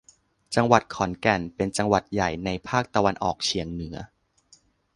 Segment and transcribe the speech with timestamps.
[0.55, 3.95] จังหวัดขอนแก่น เป็นจังหวัดใหญ่ในภาคตะวันออกเฉียงเหนือ